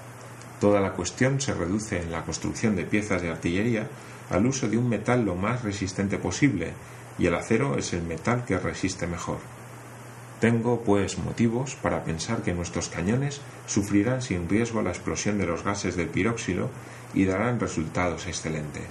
Toda 0.61 0.79
la 0.79 0.93
cuestión 0.93 1.41
se 1.41 1.53
reduce 1.53 2.01
en 2.01 2.11
la 2.11 2.23
construcción 2.23 2.77
de 2.77 2.85
piezas 2.85 3.21
de 3.21 3.29
artillería 3.29 3.89
al 4.29 4.45
uso 4.45 4.69
de 4.69 4.77
un 4.77 4.87
metal 4.87 5.25
lo 5.25 5.35
más 5.35 5.63
resistente 5.63 6.17
posible, 6.17 6.71
y 7.19 7.25
el 7.25 7.35
acero 7.35 7.77
es 7.77 7.91
el 7.91 8.03
metal 8.03 8.45
que 8.45 8.57
resiste 8.57 9.05
mejor. 9.05 9.39
Tengo, 10.39 10.81
pues, 10.81 11.17
motivos 11.17 11.75
para 11.75 12.05
pensar 12.05 12.41
que 12.41 12.53
nuestros 12.53 12.87
cañones 12.87 13.41
sufrirán 13.67 14.21
sin 14.21 14.47
riesgo 14.47 14.81
la 14.81 14.91
explosión 14.91 15.37
de 15.37 15.45
los 15.45 15.63
gases 15.63 15.97
del 15.97 16.07
piróxilo 16.07 16.69
y 17.13 17.25
darán 17.25 17.59
resultados 17.59 18.27
excelentes. 18.27 18.87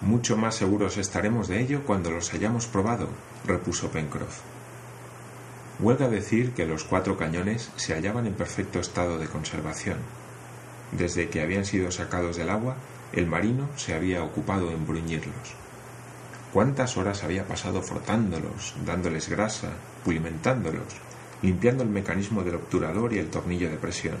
Mucho 0.00 0.36
más 0.36 0.56
seguros 0.56 0.98
estaremos 0.98 1.46
de 1.46 1.60
ello 1.60 1.84
cuando 1.86 2.10
los 2.10 2.34
hayamos 2.34 2.66
probado, 2.66 3.08
repuso 3.46 3.90
Pencroff. 3.90 4.53
Huelga 5.80 6.08
decir 6.08 6.52
que 6.52 6.66
los 6.66 6.84
cuatro 6.84 7.16
cañones 7.16 7.70
se 7.76 7.94
hallaban 7.94 8.26
en 8.26 8.34
perfecto 8.34 8.78
estado 8.78 9.18
de 9.18 9.26
conservación. 9.26 9.98
Desde 10.92 11.28
que 11.28 11.42
habían 11.42 11.64
sido 11.64 11.90
sacados 11.90 12.36
del 12.36 12.50
agua, 12.50 12.76
el 13.12 13.26
marino 13.26 13.68
se 13.76 13.94
había 13.94 14.22
ocupado 14.22 14.70
en 14.70 14.86
bruñirlos. 14.86 15.54
¿Cuántas 16.52 16.96
horas 16.96 17.24
había 17.24 17.48
pasado 17.48 17.82
frotándolos, 17.82 18.74
dándoles 18.86 19.28
grasa, 19.28 19.70
pulimentándolos, 20.04 20.94
limpiando 21.42 21.82
el 21.82 21.88
mecanismo 21.90 22.44
del 22.44 22.54
obturador 22.54 23.12
y 23.12 23.18
el 23.18 23.30
tornillo 23.30 23.68
de 23.68 23.76
presión? 23.76 24.18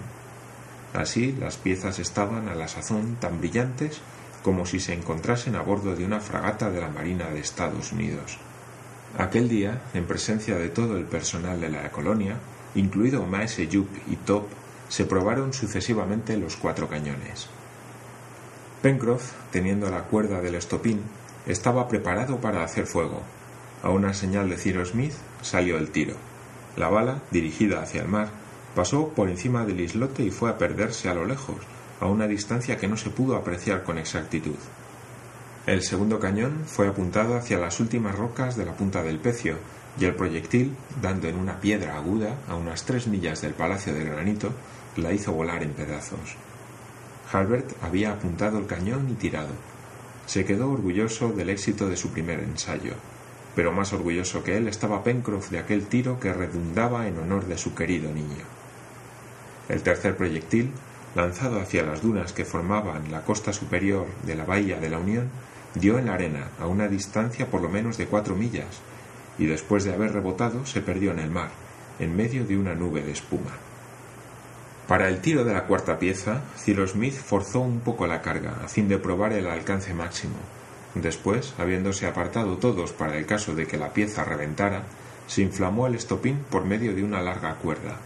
Así 0.92 1.32
las 1.38 1.56
piezas 1.56 2.00
estaban 2.00 2.48
a 2.48 2.56
la 2.56 2.66
sazón 2.66 3.16
tan 3.20 3.38
brillantes 3.38 4.00
como 4.42 4.66
si 4.66 4.80
se 4.80 4.92
encontrasen 4.92 5.54
a 5.54 5.62
bordo 5.62 5.94
de 5.94 6.04
una 6.04 6.20
fragata 6.20 6.70
de 6.70 6.80
la 6.80 6.88
Marina 6.88 7.30
de 7.30 7.38
Estados 7.38 7.92
Unidos. 7.92 8.38
Aquel 9.16 9.48
día, 9.48 9.80
en 9.94 10.06
presencia 10.06 10.56
de 10.56 10.68
todo 10.68 10.96
el 10.96 11.04
personal 11.04 11.60
de 11.60 11.68
la 11.68 11.90
colonia, 11.92 12.36
incluido 12.74 13.24
Maese 13.24 13.68
Yup 13.68 13.88
y 14.08 14.16
Top, 14.16 14.46
se 14.88 15.04
probaron 15.04 15.52
sucesivamente 15.52 16.36
los 16.36 16.56
cuatro 16.56 16.88
cañones. 16.88 17.48
Pencroff, 18.82 19.32
teniendo 19.52 19.88
la 19.88 20.02
cuerda 20.02 20.40
del 20.40 20.56
estopín, 20.56 21.00
estaba 21.46 21.88
preparado 21.88 22.40
para 22.40 22.64
hacer 22.64 22.86
fuego. 22.86 23.22
A 23.84 23.90
una 23.90 24.14
señal 24.14 24.48
de 24.50 24.56
Cyrus 24.56 24.90
Smith 24.90 25.14
salió 25.42 25.78
el 25.78 25.90
tiro. 25.90 26.14
La 26.76 26.88
bala, 26.88 27.22
dirigida 27.30 27.82
hacia 27.82 28.02
el 28.02 28.08
mar, 28.08 28.30
pasó 28.74 29.10
por 29.10 29.28
encima 29.28 29.64
del 29.64 29.80
islote 29.80 30.24
y 30.24 30.30
fue 30.32 30.50
a 30.50 30.58
perderse 30.58 31.08
a 31.08 31.14
lo 31.14 31.24
lejos, 31.24 31.56
a 32.00 32.06
una 32.06 32.26
distancia 32.26 32.78
que 32.78 32.88
no 32.88 32.96
se 32.96 33.10
pudo 33.10 33.36
apreciar 33.36 33.84
con 33.84 33.96
exactitud. 33.96 34.56
El 35.66 35.82
segundo 35.82 36.20
cañón 36.20 36.64
fue 36.66 36.88
apuntado 36.88 37.36
hacia 37.36 37.58
las 37.58 37.80
últimas 37.80 38.14
rocas 38.14 38.54
de 38.54 38.66
la 38.66 38.76
punta 38.76 39.02
del 39.02 39.18
pecio, 39.18 39.56
y 39.98 40.04
el 40.04 40.14
proyectil, 40.14 40.76
dando 41.00 41.26
en 41.26 41.36
una 41.36 41.58
piedra 41.58 41.96
aguda 41.96 42.36
a 42.48 42.54
unas 42.54 42.84
tres 42.84 43.06
millas 43.06 43.40
del 43.40 43.54
Palacio 43.54 43.94
de 43.94 44.04
Granito, 44.04 44.50
la 44.96 45.12
hizo 45.12 45.32
volar 45.32 45.62
en 45.62 45.70
pedazos. 45.70 46.36
Halbert 47.32 47.70
había 47.82 48.12
apuntado 48.12 48.58
el 48.58 48.66
cañón 48.66 49.08
y 49.10 49.14
tirado. 49.14 49.54
Se 50.26 50.44
quedó 50.44 50.70
orgulloso 50.70 51.32
del 51.32 51.48
éxito 51.48 51.88
de 51.88 51.96
su 51.96 52.10
primer 52.10 52.40
ensayo, 52.40 52.92
pero 53.56 53.72
más 53.72 53.94
orgulloso 53.94 54.44
que 54.44 54.58
él 54.58 54.68
estaba 54.68 55.02
Pencroff 55.02 55.50
de 55.50 55.60
aquel 55.60 55.86
tiro 55.86 56.20
que 56.20 56.34
redundaba 56.34 57.08
en 57.08 57.18
honor 57.18 57.46
de 57.46 57.56
su 57.56 57.74
querido 57.74 58.12
niño. 58.12 58.44
El 59.70 59.82
tercer 59.82 60.14
proyectil, 60.14 60.72
lanzado 61.14 61.58
hacia 61.58 61.84
las 61.84 62.02
dunas 62.02 62.34
que 62.34 62.44
formaban 62.44 63.10
la 63.10 63.22
costa 63.22 63.54
superior 63.54 64.06
de 64.26 64.34
la 64.34 64.44
bahía 64.44 64.78
de 64.78 64.90
la 64.90 64.98
Unión, 64.98 65.30
dio 65.74 65.98
en 65.98 66.06
la 66.06 66.14
arena 66.14 66.48
a 66.60 66.66
una 66.66 66.88
distancia 66.88 67.50
por 67.50 67.60
lo 67.60 67.68
menos 67.68 67.96
de 67.98 68.06
cuatro 68.06 68.36
millas, 68.36 68.80
y 69.38 69.46
después 69.46 69.84
de 69.84 69.92
haber 69.92 70.12
rebotado 70.12 70.64
se 70.66 70.80
perdió 70.80 71.10
en 71.10 71.18
el 71.18 71.30
mar, 71.30 71.50
en 71.98 72.16
medio 72.16 72.44
de 72.44 72.56
una 72.56 72.74
nube 72.74 73.02
de 73.02 73.12
espuma. 73.12 73.50
Para 74.86 75.08
el 75.08 75.20
tiro 75.20 75.44
de 75.44 75.54
la 75.54 75.64
cuarta 75.64 75.98
pieza, 75.98 76.42
Cyrus 76.58 76.90
Smith 76.90 77.14
forzó 77.14 77.60
un 77.60 77.80
poco 77.80 78.06
la 78.06 78.20
carga, 78.20 78.58
a 78.62 78.68
fin 78.68 78.86
de 78.86 78.98
probar 78.98 79.32
el 79.32 79.46
alcance 79.46 79.94
máximo. 79.94 80.36
Después, 80.94 81.54
habiéndose 81.58 82.06
apartado 82.06 82.58
todos 82.58 82.92
para 82.92 83.16
el 83.16 83.26
caso 83.26 83.54
de 83.54 83.66
que 83.66 83.78
la 83.78 83.92
pieza 83.92 84.24
reventara, 84.24 84.82
se 85.26 85.42
inflamó 85.42 85.86
el 85.86 85.94
estopín 85.94 86.44
por 86.50 86.66
medio 86.66 86.94
de 86.94 87.02
una 87.02 87.22
larga 87.22 87.54
cuerda. 87.56 87.96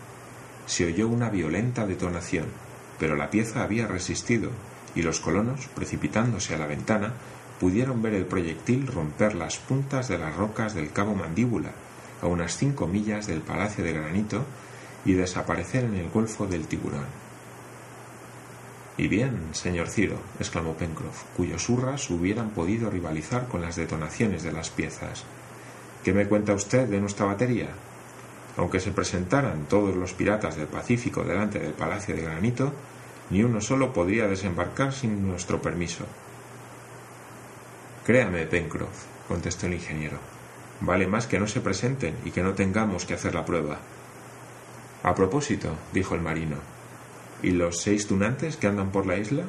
Se 0.67 0.87
oyó 0.87 1.09
una 1.09 1.31
violenta 1.31 1.85
detonación, 1.85 2.47
pero 2.99 3.17
la 3.17 3.29
pieza 3.29 3.65
había 3.65 3.89
resistido, 3.89 4.51
y 4.95 5.03
los 5.03 5.21
colonos, 5.21 5.67
precipitándose 5.75 6.55
a 6.55 6.59
la 6.59 6.67
ventana, 6.67 7.15
pudieron 7.61 8.03
ver 8.03 8.15
el 8.15 8.27
proyectil 8.27 8.87
romper 8.87 9.35
las 9.35 9.59
puntas 9.59 10.09
de 10.09 10.19
las 10.19 10.37
rocas 10.37 10.75
del 10.75 10.93
cabo 10.93 11.15
Mandíbula, 11.15 11.73
a 12.23 12.27
unas 12.27 12.57
cinco 12.57 12.87
millas 12.87 13.27
del 13.27 13.41
Palacio 13.41 13.85
de 13.85 13.93
Granito, 13.93 14.45
y 15.05 15.15
desaparecer 15.15 15.85
en 15.85 15.95
el 15.95 16.11
Golfo 16.11 16.47
del 16.47 16.67
Tiburón. 16.67 17.07
Y 18.97 19.07
bien, 19.07 19.51
señor 19.53 19.89
Ciro, 19.89 20.19
exclamó 20.41 20.75
Pencroff, 20.75 21.23
cuyos 21.37 21.69
hurras 21.69 22.11
hubieran 22.11 22.51
podido 22.51 22.91
rivalizar 22.91 23.47
con 23.47 23.61
las 23.61 23.77
detonaciones 23.77 24.43
de 24.43 24.53
las 24.53 24.71
piezas. 24.71 25.25
¿Qué 26.03 26.13
me 26.13 26.27
cuenta 26.27 26.53
usted 26.53 26.89
de 26.89 27.01
nuestra 27.01 27.27
batería? 27.27 27.69
Aunque 28.57 28.81
se 28.81 28.91
presentaran 28.91 29.67
todos 29.69 29.95
los 29.95 30.15
piratas 30.15 30.57
del 30.57 30.67
Pacífico 30.67 31.23
delante 31.23 31.61
del 31.61 31.75
Palacio 31.75 32.17
de 32.17 32.23
Granito, 32.23 32.73
ni 33.31 33.45
uno 33.45 33.61
solo 33.61 33.93
podría 33.93 34.27
desembarcar 34.27 34.93
sin 34.93 35.29
nuestro 35.29 35.63
permiso. 35.63 36.05
Créame, 38.09 38.47
Pencroff, 38.47 39.05
contestó 39.29 39.67
el 39.67 39.75
ingeniero. 39.75 40.17
Vale 40.81 41.07
más 41.07 41.27
que 41.27 41.39
no 41.39 41.47
se 41.47 41.61
presenten 41.61 42.17
y 42.25 42.31
que 42.31 42.43
no 42.43 42.55
tengamos 42.55 43.05
que 43.05 43.13
hacer 43.13 43.35
la 43.35 43.45
prueba. 43.45 43.81
A 45.03 45.15
propósito, 45.15 45.77
dijo 45.93 46.15
el 46.15 46.23
marino, 46.23 46.57
¿y 47.43 47.51
los 47.51 47.83
seis 47.83 48.07
tunantes 48.07 48.57
que 48.57 48.67
andan 48.67 48.93
por 48.93 49.05
la 49.05 49.19
isla? 49.19 49.45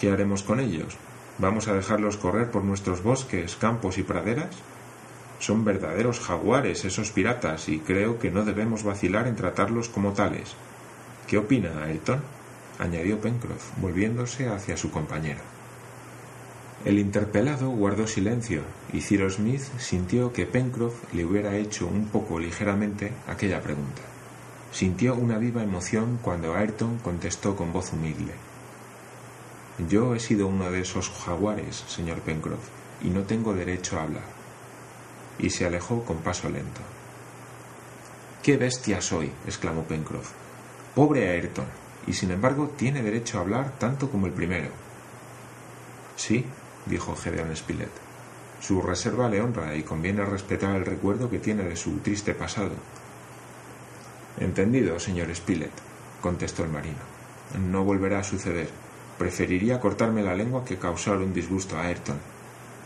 ¿Qué 0.00 0.10
haremos 0.10 0.42
con 0.42 0.58
ellos? 0.58 0.96
¿Vamos 1.36 1.68
a 1.68 1.74
dejarlos 1.74 2.16
correr 2.16 2.50
por 2.50 2.64
nuestros 2.64 3.02
bosques, 3.02 3.56
campos 3.56 3.98
y 3.98 4.04
praderas? 4.04 4.56
Son 5.38 5.62
verdaderos 5.62 6.18
jaguares 6.18 6.86
esos 6.86 7.10
piratas 7.10 7.68
y 7.68 7.80
creo 7.80 8.18
que 8.18 8.30
no 8.30 8.46
debemos 8.46 8.84
vacilar 8.84 9.28
en 9.28 9.36
tratarlos 9.36 9.90
como 9.90 10.14
tales. 10.14 10.54
¿Qué 11.26 11.36
opina 11.36 11.84
Ayrton? 11.84 12.22
añadió 12.78 13.20
Pencroff, 13.20 13.78
volviéndose 13.82 14.48
hacia 14.48 14.78
su 14.78 14.90
compañero. 14.90 15.51
El 16.84 16.98
interpelado 16.98 17.70
guardó 17.70 18.08
silencio 18.08 18.62
y 18.92 19.02
Cyrus 19.02 19.34
Smith 19.34 19.62
sintió 19.78 20.32
que 20.32 20.46
Pencroff 20.46 21.14
le 21.14 21.24
hubiera 21.24 21.54
hecho 21.54 21.86
un 21.86 22.06
poco 22.06 22.40
ligeramente 22.40 23.12
aquella 23.28 23.60
pregunta. 23.60 24.02
Sintió 24.72 25.14
una 25.14 25.38
viva 25.38 25.62
emoción 25.62 26.18
cuando 26.20 26.56
Ayrton 26.56 26.98
contestó 26.98 27.54
con 27.54 27.72
voz 27.72 27.92
humilde. 27.92 28.32
Yo 29.88 30.16
he 30.16 30.18
sido 30.18 30.48
uno 30.48 30.72
de 30.72 30.80
esos 30.80 31.08
jaguares, 31.08 31.84
señor 31.86 32.18
Pencroff, 32.20 32.68
y 33.00 33.10
no 33.10 33.22
tengo 33.22 33.54
derecho 33.54 33.98
a 33.98 34.02
hablar. 34.02 34.24
Y 35.38 35.50
se 35.50 35.64
alejó 35.64 36.04
con 36.04 36.16
paso 36.18 36.48
lento. 36.48 36.80
¡Qué 38.42 38.56
bestia 38.56 39.00
soy! 39.00 39.30
exclamó 39.46 39.84
Pencroff. 39.84 40.32
Pobre 40.96 41.30
Ayrton. 41.30 41.66
Y 42.08 42.12
sin 42.12 42.32
embargo 42.32 42.72
tiene 42.76 43.02
derecho 43.02 43.38
a 43.38 43.42
hablar 43.42 43.78
tanto 43.78 44.10
como 44.10 44.26
el 44.26 44.32
primero. 44.32 44.70
Sí, 46.16 46.44
dijo 46.86 47.16
Gedeón 47.16 47.54
Spilett. 47.56 47.90
Su 48.60 48.80
reserva 48.80 49.28
le 49.28 49.40
honra 49.40 49.74
y 49.74 49.82
conviene 49.82 50.24
respetar 50.24 50.76
el 50.76 50.86
recuerdo 50.86 51.28
que 51.28 51.38
tiene 51.38 51.64
de 51.64 51.76
su 51.76 51.98
triste 51.98 52.34
pasado. 52.34 52.74
Entendido, 54.38 54.98
señor 54.98 55.34
Spilett, 55.34 55.72
contestó 56.20 56.64
el 56.64 56.70
marino. 56.70 57.02
No 57.68 57.84
volverá 57.84 58.20
a 58.20 58.24
suceder. 58.24 58.68
Preferiría 59.18 59.80
cortarme 59.80 60.22
la 60.22 60.34
lengua 60.34 60.64
que 60.64 60.78
causar 60.78 61.18
un 61.18 61.34
disgusto 61.34 61.76
a 61.76 61.82
Ayrton. 61.82 62.18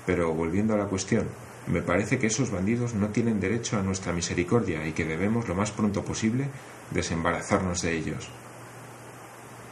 Pero 0.07 0.33
volviendo 0.33 0.75
a 0.75 0.79
la 0.79 0.87
cuestión, 0.87 1.29
me 1.67 1.83
parece 1.83 2.19
que 2.19 2.29
esos 2.29 2.50
bandidos 2.50 2.95
no 2.95 3.09
tienen 3.09 3.41
derecho 3.41 3.79
a 3.79 3.83
nuestra 3.83 4.12
misericordia 4.12 4.87
y 4.87 4.93
que 4.93 5.05
debemos 5.05 5.49
lo 5.49 5.55
más 5.55 5.73
pronto 5.73 6.05
posible 6.05 6.49
desembarazarnos 6.91 7.83
de 7.83 7.97
ellos. 7.97 8.29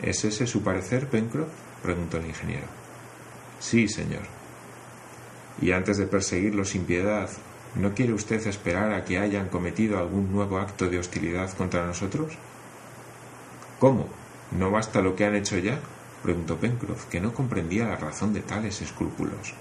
¿Es 0.02 0.24
ese 0.24 0.46
su 0.46 0.62
parecer, 0.62 1.08
Pencroff? 1.08 1.48
preguntó 1.82 2.18
el 2.18 2.26
ingeniero. 2.26 2.83
Sí, 3.60 3.88
señor. 3.88 4.22
Y 5.60 5.72
antes 5.72 5.98
de 5.98 6.06
perseguirlos 6.06 6.70
sin 6.70 6.84
piedad, 6.84 7.30
¿No 7.74 7.92
quiere 7.92 8.12
usted 8.12 8.46
esperar 8.46 8.92
a 8.92 9.04
que 9.04 9.18
hayan 9.18 9.48
cometido 9.48 9.98
algún 9.98 10.30
nuevo 10.30 10.58
acto 10.58 10.88
de 10.88 10.98
hostilidad 10.98 11.52
contra 11.54 11.84
nosotros? 11.84 12.34
¿Cómo? 13.80 14.06
¿No 14.56 14.70
basta 14.70 15.02
lo 15.02 15.16
que 15.16 15.24
han 15.24 15.34
hecho 15.34 15.58
ya? 15.58 15.80
preguntó 16.22 16.56
Pencroff, 16.56 17.06
que 17.06 17.20
no 17.20 17.34
comprendía 17.34 17.88
la 17.88 17.96
razón 17.96 18.32
de 18.32 18.40
tales 18.42 18.80
escrúpulos. 18.80 19.54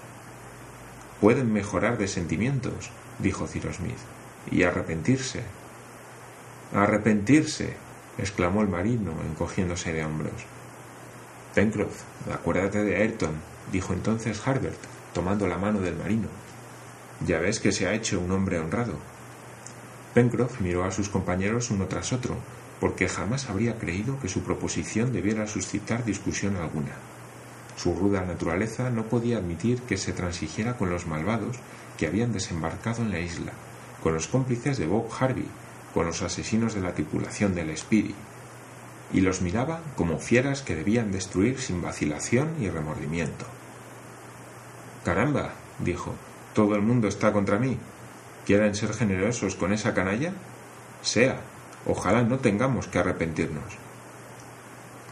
Pueden 1.20 1.52
mejorar 1.52 1.98
de 1.98 2.06
sentimientos, 2.06 2.90
dijo 3.18 3.48
Cyrus 3.48 3.76
Smith, 3.76 3.98
y 4.50 4.62
arrepentirse. 4.62 5.42
Arrepentirse, 6.72 7.74
exclamó 8.16 8.62
el 8.62 8.68
marino, 8.68 9.12
encogiéndose 9.28 9.92
de 9.92 10.04
hombros. 10.04 10.46
Pencroff, 11.52 12.02
acuérdate 12.32 12.84
de 12.84 12.96
Ayrton, 12.96 13.34
dijo 13.72 13.92
entonces 13.92 14.40
Harbert, 14.46 14.78
tomando 15.12 15.46
la 15.46 15.58
mano 15.58 15.80
del 15.80 15.96
marino. 15.96 16.28
Ya 17.26 17.38
ves 17.38 17.60
que 17.60 17.72
se 17.72 17.86
ha 17.86 17.94
hecho 17.94 18.20
un 18.20 18.30
hombre 18.32 18.58
honrado. 18.58 18.94
Pencroff 20.12 20.60
miró 20.60 20.84
a 20.84 20.90
sus 20.90 21.08
compañeros 21.08 21.70
uno 21.70 21.86
tras 21.86 22.12
otro, 22.12 22.36
porque 22.80 23.08
jamás 23.08 23.48
habría 23.48 23.78
creído 23.78 24.18
que 24.20 24.28
su 24.28 24.42
proposición 24.42 25.12
debiera 25.12 25.46
suscitar 25.46 26.04
discusión 26.04 26.56
alguna. 26.56 26.92
Su 27.76 27.94
ruda 27.94 28.24
naturaleza 28.24 28.90
no 28.90 29.04
podía 29.04 29.38
admitir 29.38 29.82
que 29.82 29.96
se 29.96 30.12
transigiera 30.12 30.76
con 30.76 30.90
los 30.90 31.06
malvados 31.06 31.56
que 31.98 32.06
habían 32.06 32.32
desembarcado 32.32 33.02
en 33.02 33.10
la 33.10 33.20
isla, 33.20 33.52
con 34.02 34.14
los 34.14 34.28
cómplices 34.28 34.78
de 34.78 34.86
Bob 34.86 35.08
Harvey, 35.18 35.48
con 35.92 36.06
los 36.06 36.22
asesinos 36.22 36.74
de 36.74 36.80
la 36.80 36.92
tripulación 36.92 37.54
del 37.54 37.76
Speedy, 37.76 38.14
y 39.12 39.20
los 39.20 39.42
miraba 39.42 39.80
como 39.96 40.18
fieras 40.18 40.62
que 40.62 40.76
debían 40.76 41.12
destruir 41.12 41.60
sin 41.60 41.82
vacilación 41.82 42.54
y 42.60 42.68
remordimiento. 42.68 43.46
Caramba, 45.04 45.52
dijo, 45.78 46.14
todo 46.54 46.74
el 46.74 46.82
mundo 46.82 47.08
está 47.08 47.32
contra 47.32 47.58
mí. 47.58 47.78
¿Quieren 48.46 48.74
ser 48.74 48.92
generosos 48.92 49.54
con 49.54 49.72
esa 49.72 49.94
canalla? 49.94 50.32
Sea, 51.02 51.40
ojalá 51.86 52.22
no 52.22 52.38
tengamos 52.38 52.88
que 52.88 52.98
arrepentirnos. 52.98 53.76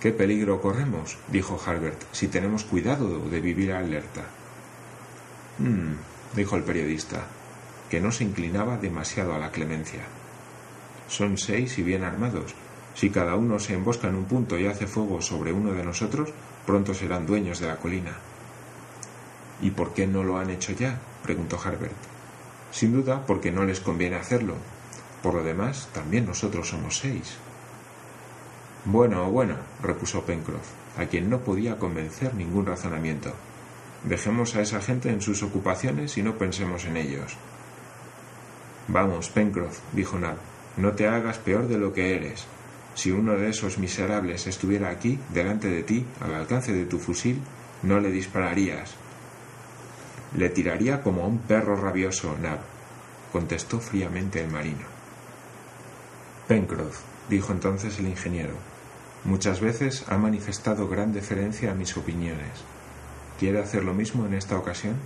¿Qué 0.01 0.13
peligro 0.13 0.61
corremos? 0.61 1.17
dijo 1.29 1.61
Harbert, 1.65 2.03
si 2.13 2.29
tenemos 2.29 2.65
cuidado 2.65 3.29
de 3.29 3.41
vivir 3.41 3.73
alerta. 3.73 4.23
Hmm, 5.59 5.95
dijo 6.35 6.57
el 6.57 6.65
periodista, 6.65 7.27
que 7.89 8.01
no 8.01 8.11
se 8.11 8.25
inclinaba 8.25 8.79
demasiado 8.79 9.35
a 9.35 9.39
la 9.39 9.51
clemencia. 9.51 10.03
Son 11.09 11.39
seis 11.39 11.79
y 11.79 11.83
bien 11.83 12.05
armados. 12.05 12.55
Si 12.95 13.11
cada 13.11 13.37
uno 13.37 13.59
se 13.59 13.75
embosca 13.75 14.09
en 14.09 14.17
un 14.17 14.25
punto 14.25 14.59
y 14.59 14.67
hace 14.67 14.87
fuego 14.87 15.21
sobre 15.23 15.53
uno 15.53 15.73
de 15.73 15.85
nosotros, 15.85 16.31
pronto 16.67 16.95
serán 16.95 17.27
dueños 17.27 17.61
de 17.61 17.67
la 17.67 17.77
colina. 17.77 18.13
¿Y 19.61 19.71
por 19.71 19.95
qué 19.95 20.07
no 20.07 20.23
lo 20.23 20.39
han 20.39 20.51
hecho 20.51 20.73
ya? 20.73 20.99
preguntó 21.23 21.59
Harbert. 21.63 21.95
Sin 22.71 22.93
duda 22.93 23.25
porque 23.27 23.53
no 23.53 23.65
les 23.65 23.81
conviene 23.81 24.17
hacerlo. 24.17 24.55
Por 25.23 25.35
lo 25.35 25.45
demás, 25.45 25.89
también 25.93 26.27
nosotros 26.27 26.69
somos 26.69 26.99
seis. 26.99 27.37
Bueno, 28.85 29.31
bueno, 29.31 29.55
repuso 29.81 30.25
Pencroff, 30.25 30.69
a 30.99 31.07
quien 31.07 31.31
no 31.31 31.39
podía 31.41 31.79
convencer 31.79 32.35
ningún 32.35 32.67
razonamiento. 32.67 33.33
Dejemos 34.03 34.57
a 34.57 34.63
esa 34.63 34.81
gente 34.81 35.11
en 35.11 35.21
sus 35.21 35.45
ocupaciones 35.45 36.19
y 36.19 36.23
no 36.23 36.37
pensemos 36.37 36.85
en 36.87 36.97
ellos. 36.97 37.37
Vamos, 38.89 39.29
Pencroff, 39.29 39.79
dijo 39.93 40.19
Nab, 40.19 40.37
no 40.77 40.93
te 40.93 41.07
hagas 41.07 41.39
peor 41.39 41.69
de 41.69 41.79
lo 41.79 41.93
que 41.93 42.17
eres. 42.17 42.47
Si 42.95 43.11
uno 43.11 43.33
de 43.33 43.49
esos 43.49 43.79
miserables 43.79 44.47
estuviera 44.47 44.91
aquí, 44.91 45.19
delante 45.33 45.69
de 45.69 45.83
ti, 45.83 46.05
al 46.21 46.35
alcance 46.35 46.73
de 46.73 46.85
tu 46.85 46.99
fusil, 46.99 47.41
no 47.83 48.01
le 48.01 48.11
dispararías. 48.11 48.95
Le 50.37 50.49
tiraría 50.51 51.03
como 51.03 51.23
a 51.23 51.27
un 51.27 51.39
perro 51.39 51.77
rabioso, 51.77 52.37
Nab, 52.41 52.61
contestó 53.33 53.81
fríamente 53.81 54.41
el 54.43 54.51
marino. 54.51 54.85
Pencroff, 56.49 57.01
dijo 57.29 57.53
entonces 57.53 57.99
el 57.99 58.09
ingeniero, 58.09 58.55
muchas 59.25 59.61
veces 59.61 60.05
ha 60.09 60.19
manifestado 60.19 60.89
gran 60.89 61.13
deferencia 61.13 61.73
a 61.73 61.75
mis 61.75 61.97
opiniones. 61.97 62.65
¿Quiere 63.39 63.61
hacer 63.61 63.85
lo 63.85 63.95
mismo 63.95 64.27
en 64.27 64.35
esta 64.35 64.57
ocasión? 64.59 64.97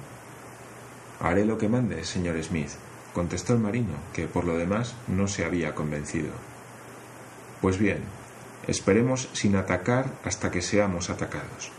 Haré 1.21 1.45
lo 1.45 1.57
que 1.57 1.69
mande, 1.69 2.05
señor 2.05 2.43
Smith, 2.43 2.71
contestó 3.15 3.55
el 3.55 3.61
marino, 3.61 3.95
que 4.13 4.27
por 4.27 4.45
lo 4.45 4.59
demás 4.59 4.95
no 5.09 5.29
se 5.29 5.45
había 5.45 5.75
convencido. 5.75 6.33
Pues 7.67 7.81
bien, 7.81 7.99
esperemos 8.69 9.29
sin 9.33 9.57
atacar 9.57 10.13
hasta 10.23 10.53
que 10.53 10.63
seamos 10.63 11.11
atacados. 11.11 11.73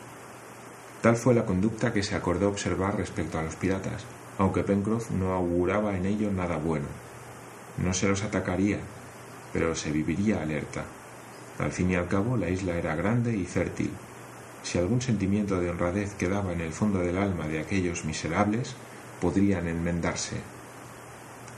Tal 0.99 1.15
fue 1.15 1.33
la 1.33 1.45
conducta 1.45 1.93
que 1.93 2.03
se 2.03 2.13
acordó 2.13 2.49
observar 2.49 2.97
respecto 2.97 3.39
a 3.39 3.43
los 3.43 3.55
piratas, 3.55 4.03
aunque 4.37 4.63
Pencroff 4.63 5.11
no 5.11 5.31
auguraba 5.31 5.95
en 5.95 6.05
ello 6.05 6.29
nada 6.29 6.57
bueno. 6.57 6.87
No 7.77 7.93
se 7.93 8.09
los 8.09 8.21
atacaría, 8.23 8.79
pero 9.53 9.75
se 9.75 9.89
viviría 9.91 10.41
alerta. 10.41 10.83
Al 11.57 11.71
fin 11.71 11.89
y 11.89 11.95
al 11.95 12.09
cabo, 12.09 12.35
la 12.35 12.49
isla 12.49 12.75
era 12.75 12.93
grande 12.97 13.33
y 13.37 13.45
fértil. 13.45 13.91
Si 14.63 14.77
algún 14.77 15.01
sentimiento 15.01 15.57
de 15.57 15.69
honradez 15.69 16.15
quedaba 16.15 16.51
en 16.51 16.59
el 16.59 16.73
fondo 16.73 16.99
del 16.99 17.17
alma 17.17 17.47
de 17.47 17.61
aquellos 17.61 18.03
miserables, 18.03 18.75
podrían 19.21 19.69
enmendarse. 19.69 20.35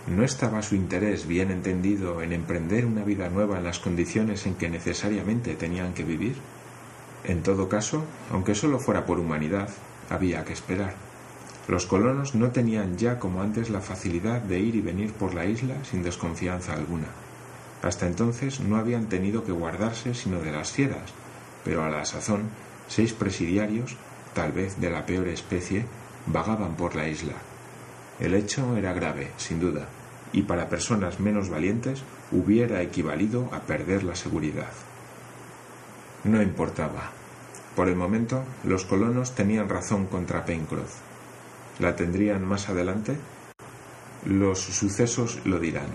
¿No 0.08 0.24
estaba 0.24 0.62
su 0.62 0.76
interés 0.76 1.28
bien 1.28 1.52
entendido 1.52 2.22
en 2.22 2.34
emprender 2.34 2.86
una 2.86 3.04
vida 3.04 3.30
nueva 3.30 3.58
en 3.58 3.64
las 3.64 3.80
condiciones 3.80 4.46
en 4.46 4.56
que 4.56 4.70
necesariamente 4.70 5.56
tenían 5.56 5.94
que 5.94 6.04
vivir? 6.04 6.36
En 7.24 7.44
todo 7.44 7.70
caso, 7.70 8.06
aunque 8.32 8.56
solo 8.56 8.80
fuera 8.80 9.06
por 9.06 9.20
humanidad, 9.20 9.70
había 10.10 10.44
que 10.46 10.54
esperar. 10.54 10.96
Los 11.68 11.86
colonos 11.86 12.34
no 12.34 12.50
tenían 12.50 12.98
ya 12.98 13.20
como 13.20 13.44
antes 13.44 13.70
la 13.70 13.82
facilidad 13.82 14.42
de 14.42 14.60
ir 14.60 14.76
y 14.76 14.82
venir 14.82 15.14
por 15.14 15.36
la 15.36 15.46
isla 15.46 15.76
sin 15.84 16.02
desconfianza 16.02 16.74
alguna. 16.74 17.08
Hasta 17.84 18.08
entonces 18.08 18.60
no 18.60 18.78
habían 18.78 19.08
tenido 19.08 19.44
que 19.44 19.52
guardarse 19.52 20.16
sino 20.16 20.40
de 20.40 20.52
las 20.52 20.72
fieras, 20.72 21.14
pero 21.64 21.84
a 21.84 21.90
la 21.90 22.06
sazón 22.06 22.50
seis 22.88 23.14
presidiarios, 23.14 23.96
tal 24.34 24.52
vez 24.52 24.80
de 24.82 24.90
la 24.90 25.06
peor 25.06 25.28
especie, 25.28 25.86
vagaban 26.26 26.76
por 26.76 26.96
la 26.96 27.08
isla. 27.08 27.36
El 28.20 28.34
hecho 28.34 28.76
era 28.76 28.94
grave, 28.94 29.32
sin 29.38 29.60
duda, 29.60 29.88
y 30.34 30.44
para 30.44 30.70
personas 30.70 31.20
menos 31.20 31.50
valientes 31.50 32.04
hubiera 32.32 32.82
equivalido 32.82 33.50
a 33.54 33.62
perder 33.62 34.04
la 34.04 34.16
seguridad. 34.16 34.72
No 36.24 36.42
importaba. 36.42 37.12
Por 37.76 37.88
el 37.88 37.96
momento, 37.96 38.44
los 38.66 38.86
colonos 38.86 39.36
tenían 39.36 39.70
razón 39.70 40.08
contra 40.08 40.44
Pencroff. 40.44 40.96
¿La 41.80 41.96
tendrían 41.96 42.44
más 42.46 42.68
adelante? 42.68 43.16
Los 44.26 44.60
sucesos 44.60 45.40
lo 45.46 45.60
dirán. 45.60 45.88